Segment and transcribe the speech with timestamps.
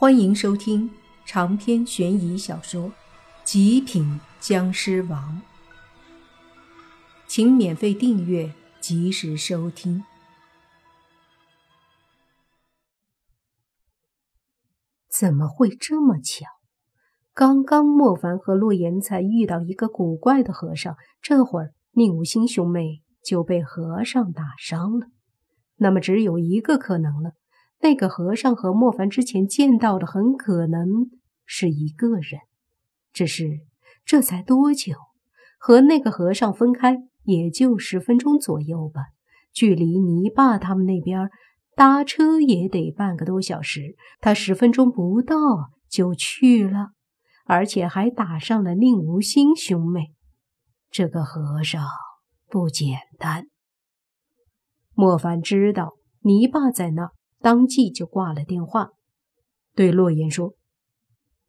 [0.00, 0.88] 欢迎收听
[1.26, 2.84] 长篇悬疑小说
[3.42, 5.42] 《极品僵尸王》，
[7.26, 10.04] 请免费订阅，及时收听。
[15.10, 16.46] 怎么会这么巧？
[17.34, 25.08] 刚刚莫凡和洛言才遇到一个古怪的和尚，这会儿宁武星兄妹就被和尚打伤了。
[25.78, 27.32] 那么只有一个可能了。
[27.80, 31.10] 那个和尚和莫凡之前见到的很可能
[31.44, 32.40] 是一个人，
[33.12, 33.60] 只是
[34.04, 34.94] 这才多久？
[35.58, 39.02] 和那个和尚分开也就十分钟左右吧，
[39.52, 41.30] 距离泥巴他们那边
[41.76, 45.36] 搭车也得半个多小时，他十分钟不到
[45.88, 46.90] 就去了，
[47.44, 50.12] 而且还打上了宁无心兄妹。
[50.90, 51.84] 这个和尚
[52.48, 53.46] 不简单。
[54.94, 57.10] 莫凡知道泥巴在那。
[57.40, 58.90] 当即就挂了电话，
[59.74, 60.54] 对洛言说：“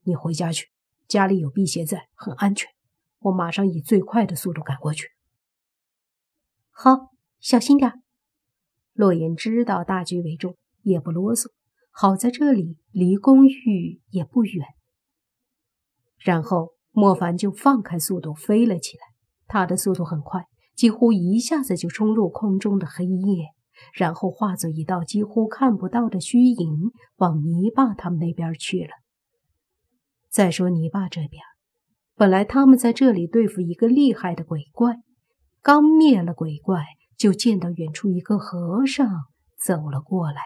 [0.04, 0.68] 你回家去，
[1.08, 2.70] 家里有辟邪在，很安全。
[3.20, 5.10] 我马上以最快的速度赶过去。”
[6.72, 7.92] 好，小心点。
[8.94, 11.48] 洛言知道大局为重，也不啰嗦。
[11.92, 14.66] 好在这里离公寓也不远。
[16.20, 19.04] 然后莫凡就放开速度飞了起来，
[19.48, 20.46] 他的速度很快，
[20.76, 23.48] 几乎一下子就冲入空中的黑夜。
[23.94, 28.92] 然后化作一道几乎看不到的虚影，往泥巴他们那边去了。
[30.30, 31.42] 再说泥巴这边，
[32.16, 34.96] 本来他们在这里对付一个厉害的鬼怪，
[35.62, 36.86] 刚灭了鬼怪，
[37.18, 39.08] 就见到远处一个和尚
[39.58, 40.42] 走了过来。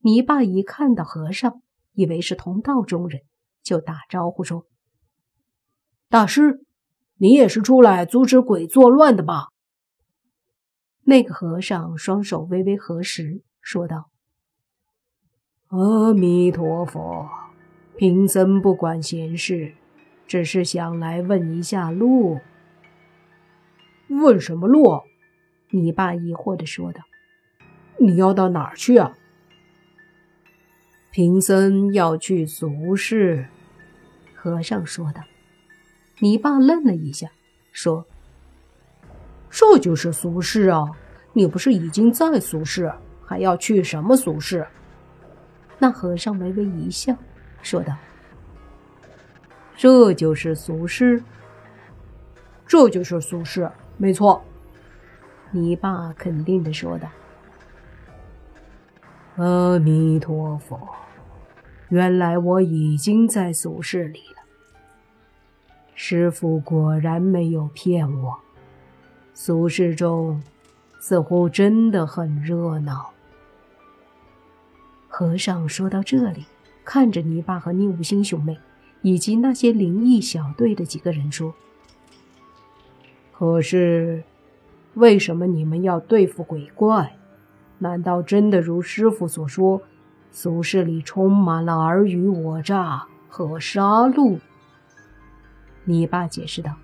[0.00, 3.22] 泥巴一看到和尚，以为是同道中人，
[3.62, 4.66] 就打招呼说
[6.10, 6.64] ：“大师，
[7.16, 9.46] 你也是出来阻止鬼作乱的吧？”
[11.04, 14.10] 那个和尚双手微微合十，说道
[15.68, 17.28] ：“阿弥陀佛，
[17.96, 19.74] 贫僧不管闲事，
[20.26, 22.38] 只是想来问一下路。
[24.08, 25.00] ”“问什么路？”
[25.74, 27.02] 你爸疑惑的说道。
[27.98, 29.16] “你要到哪儿去啊
[31.10, 33.48] ？”“贫僧要去俗世。”
[34.36, 35.22] 和尚说道。
[36.20, 37.28] 你爸愣了一下，
[37.72, 38.06] 说。
[39.54, 40.90] 这就是俗世啊！
[41.34, 42.90] 你不是已经在俗世，
[43.22, 44.66] 还要去什么俗世？
[45.78, 47.14] 那和尚微微一笑，
[47.60, 47.94] 说道
[49.76, 51.22] ：“这就是俗世，
[52.66, 54.42] 这就是俗世，没错。”
[55.52, 57.06] 你爸肯定的说道
[59.36, 60.80] ：“阿弥陀佛，
[61.90, 64.42] 原来我已经在俗世里了。
[65.94, 68.38] 师傅果然没有骗我。”
[69.34, 70.42] 俗世中，
[71.00, 73.10] 似乎真的很热闹。
[75.08, 76.44] 和尚说到这里，
[76.84, 78.58] 看着泥巴和宁无心兄妹，
[79.00, 81.54] 以及那些灵异小队的几个人说
[83.32, 84.22] ：“可是，
[84.94, 87.16] 为什么你们要对付鬼怪？
[87.78, 89.82] 难道真的如师傅所说，
[90.30, 94.38] 俗世里充满了尔虞我诈和杀戮？”
[95.84, 96.76] 泥巴解释道。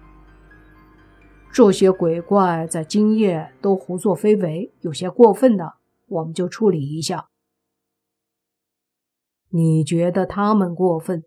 [1.52, 5.74] 这些鬼怪在今夜都胡作非为，有些过分的，
[6.06, 7.28] 我们就处理一下。
[9.48, 11.24] 你觉得他们过分，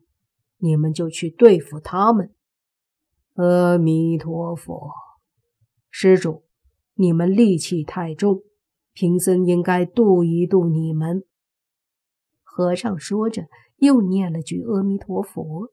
[0.60, 2.34] 你们就去对付他们。
[3.34, 4.92] 阿弥陀佛，
[5.90, 6.44] 施主，
[6.94, 8.44] 你们戾气太重，
[8.94, 11.26] 贫僧应该度一度你们。
[12.44, 15.72] 和尚说着，又念了句阿弥陀佛。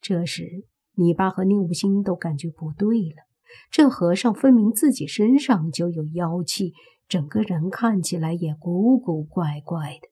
[0.00, 0.64] 这时，
[0.94, 3.27] 泥巴和宁无心都感觉不对了。
[3.70, 6.72] 这和尚分明自己身上就有妖气，
[7.08, 10.08] 整个人看起来也古古怪怪的。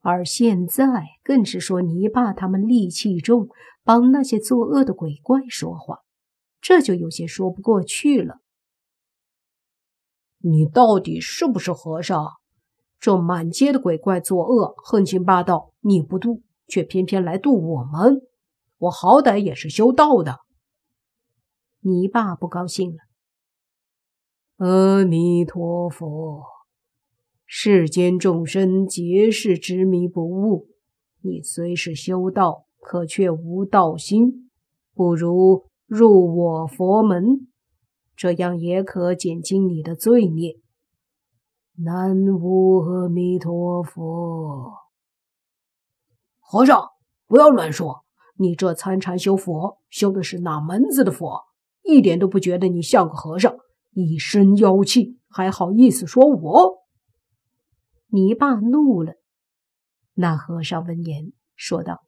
[0.00, 3.48] 而现在更是说泥巴他们戾气重，
[3.84, 5.98] 帮那些作恶的鬼怪说话，
[6.60, 8.38] 这就有些说不过去了。
[10.40, 12.26] 你到底是不是和尚？
[13.00, 18.22] 这满街的鬼怪作恶，横行霸道，你不渡，却偏偏来渡我们。
[18.78, 20.38] 我好歹也是修道的。
[21.80, 22.98] 泥巴不高兴了。
[24.56, 26.44] 阿弥陀佛，
[27.46, 30.68] 世间众生皆是执迷不悟，
[31.20, 34.50] 你虽是修道，可却无道心，
[34.94, 37.46] 不如入我佛门，
[38.16, 40.58] 这样也可减轻你的罪孽。
[41.76, 44.74] 南无阿弥陀佛。
[46.40, 46.88] 和尚，
[47.28, 48.04] 不要乱说，
[48.36, 51.44] 你这参禅修佛，修的是哪门子的佛？
[51.88, 53.56] 一点都不觉得你像个和尚，
[53.92, 56.86] 一身妖气，还好意思说我？
[58.08, 59.14] 你爸怒了。
[60.12, 62.02] 那和尚闻言说道：“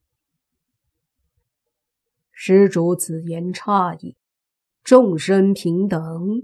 [2.31, 4.19] 施主此言差矣，
[4.85, 6.43] 众生平等。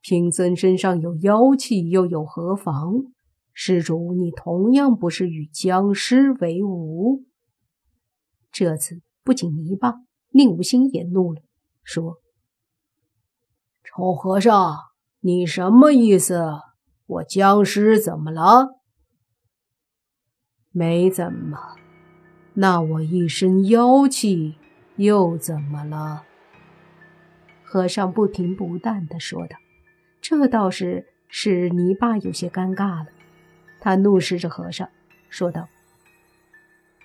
[0.00, 3.04] 贫僧身上有妖气，又有何妨？
[3.52, 7.24] 施主，你同样不是与僵尸为伍。”
[8.50, 9.92] 这次不仅泥巴，
[10.30, 11.42] 宁无心也怒了，
[11.82, 12.16] 说
[13.84, 14.76] ：“丑和尚，
[15.20, 16.60] 你什么意思？
[17.06, 18.80] 我僵尸怎么了？
[20.70, 21.58] 没怎么。
[22.54, 24.56] 那我一身妖气
[24.96, 26.24] 又怎么了？”
[27.64, 29.56] 和尚不停不淡地说道。
[30.20, 33.06] 这倒是使泥巴有些尴尬了。
[33.80, 34.88] 他怒视着和尚，
[35.28, 35.68] 说道。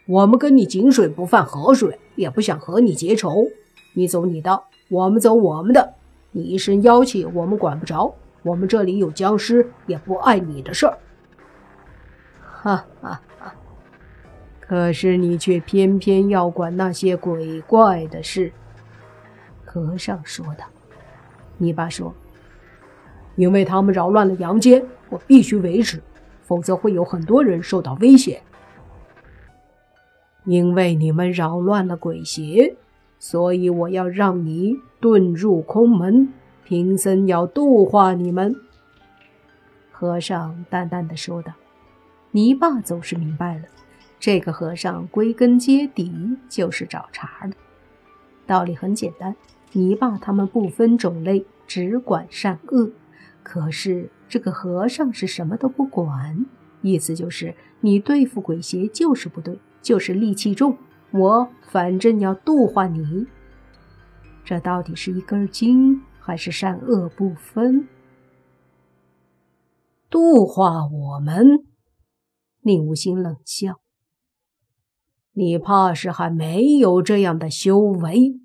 [0.08, 3.48] 我们跟你井水不犯河水，也不想和你结仇。
[3.96, 5.96] 你走你的，我们走我们的。
[6.38, 8.14] 你一身妖气，我们管不着。
[8.44, 10.96] 我们这里有僵尸，也不碍你的事儿。
[12.40, 13.56] 哈哈哈！
[14.60, 18.54] 可是你却偏偏要管那些鬼怪的事。”
[19.66, 20.66] 和尚说道。
[21.58, 22.14] 你爸说
[23.36, 26.00] ：“因为他们扰乱了阳间，我必须维持，
[26.44, 28.40] 否则会有很多人受到威胁。”
[30.46, 32.76] 因为你们扰乱了鬼邪，
[33.20, 36.34] 所以我要让你遁入空门。
[36.64, 38.54] 贫僧要度化你们。”
[39.90, 41.54] 和尚淡淡的说道。
[42.32, 43.64] 泥巴总是明白了，
[44.20, 47.56] 这个和尚归根结底就是找茬的。
[48.46, 49.36] 道理很简单，
[49.72, 52.92] 泥巴他们不分种类，只管善恶。
[53.42, 56.46] 可是这个和尚是什么都不管，
[56.82, 59.58] 意思就是你对付鬼邪就是不对。
[59.82, 60.78] 就是戾气重，
[61.12, 63.28] 我反正要度化你。
[64.44, 67.88] 这到底是一根筋，还是善恶不分？
[70.10, 71.46] 度化我们？
[72.62, 73.82] 宁无心冷笑
[75.34, 78.40] ：“你怕是还没有这样的修为？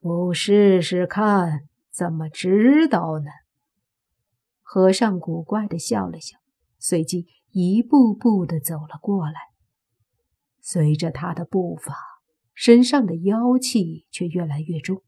[0.00, 3.26] 不试试看，怎么知道呢？”
[4.62, 6.38] 和尚古怪的笑了笑，
[6.78, 7.26] 随即。
[7.54, 9.34] 一步步的走了过来，
[10.62, 11.94] 随着他的步伐，
[12.54, 15.02] 身上的妖气却越来越重，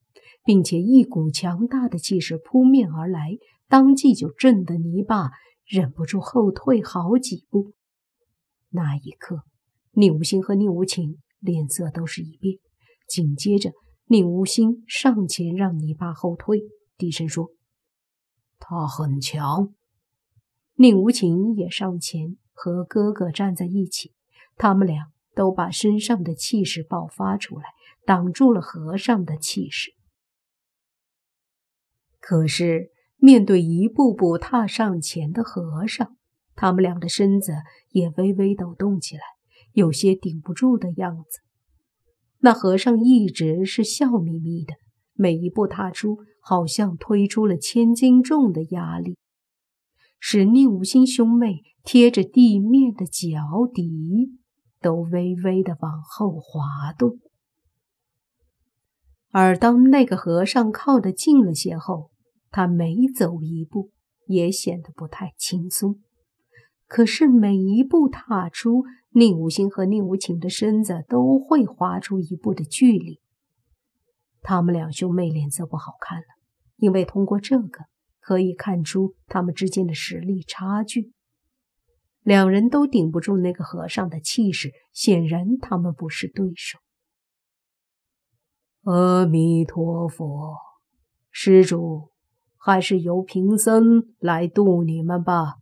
[0.45, 5.31] 并且一股强大的气势扑面而来，当即就震得泥巴
[5.65, 7.73] 忍不住后退好几步。
[8.71, 9.45] 那一刻，
[9.93, 12.59] 宁无心和宁无情脸色都是一变，
[13.09, 13.73] 紧接着，
[14.07, 16.63] 宁无心上前让泥巴后退，
[16.99, 17.53] 低声说
[18.59, 19.73] ：“他很强。”
[20.77, 24.13] 宁无情也上前和哥哥站在一起，
[24.57, 27.65] 他们俩都把身上的气势爆发出来，
[28.05, 29.93] 挡住了和尚的气势。
[32.21, 36.17] 可是面对一步步踏上前的和尚，
[36.55, 37.53] 他们俩的身子
[37.91, 39.23] 也微微抖动起来，
[39.73, 41.41] 有些顶不住的样子。
[42.41, 44.75] 那和尚一直是笑眯眯的，
[45.15, 49.17] 每一步踏出，好像推出了千斤重的压力。
[50.21, 54.39] 使宁无心兄妹贴着地面的脚底
[54.85, 57.19] 都微微的往后滑动，
[59.31, 62.11] 而当那个和尚靠得近了些后，
[62.51, 63.93] 他每走一步
[64.27, 66.01] 也显得不太轻松。
[66.87, 73.21] 可是每一步踏出，宁无心和宁无情的身子都会滑出一步的距离。
[74.43, 76.27] 他们两兄妹脸色不好看了，
[76.77, 77.87] 因为通过这个。
[78.21, 81.13] 可以看出他们之间的实力差距，
[82.25, 86.79] 两人都顶不住那个和尚的气势，显然他们不是对手。
[88.85, 90.57] 阿弥陀佛，
[91.31, 92.09] 施主，
[92.57, 95.57] 还是由贫僧来渡你们吧。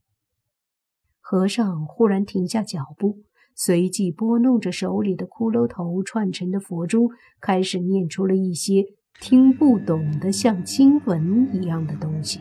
[1.20, 8.84] 和尚忽然停下脚步，随即拨弄着手里的骷髅头串成的佛珠，开始念出了一些。
[9.20, 12.40] 听不懂的像经文一样的东西，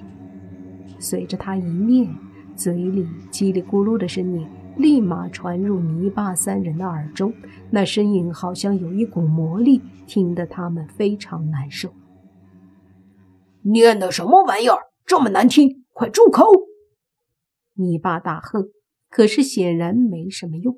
[1.00, 2.12] 随着他一念，
[2.56, 7.34] 嘴里叽里咕噜的声音立马传入泥巴三人的耳中。
[7.70, 11.94] 那声音好像有一股魔力，听得他们非常难受。
[13.64, 15.84] 念的什么玩意儿，这么难听！
[15.94, 16.44] 快住口！
[17.76, 18.70] 泥巴大喝，
[19.10, 20.76] 可是显然没什么用。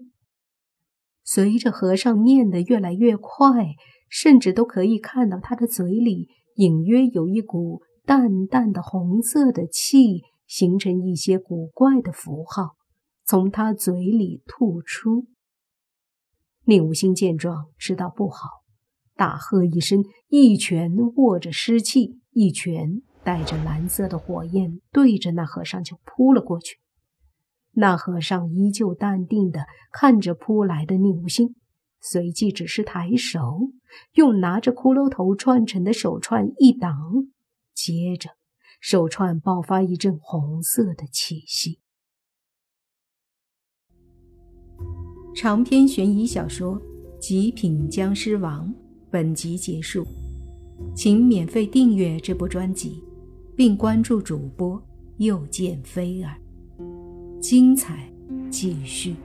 [1.24, 3.75] 随着和尚念得越来越快。
[4.15, 6.27] 甚至都可以看到他的嘴里
[6.58, 12.76] 隐约有一股淡淡的红色的气，形成一些古怪的符号，
[13.26, 15.28] 从他嘴里吐出。
[16.66, 18.48] 宁无心见状，知道不好，
[19.16, 26.78] 大喝一声，一拳握着湿气，一拳带着蓝色的火焰，对着那和尚就扑了过去。
[27.72, 31.56] 那和尚依旧淡定地看着扑来的宁无心，
[32.00, 33.72] 随即只是抬手，
[34.14, 36.94] 用拿着骷髅头串成的手串一挡，
[37.74, 38.30] 接着
[38.84, 41.80] 手串爆发一阵红色的气息。
[45.34, 46.75] 长篇悬疑小说
[47.18, 48.68] 《极品僵尸王》
[49.10, 50.06] 本集结束，
[50.94, 53.02] 请免费订阅这部专辑，
[53.56, 54.78] 并关注主播
[55.16, 56.38] 又见菲儿。
[57.40, 58.12] 精彩
[58.52, 59.16] 继续。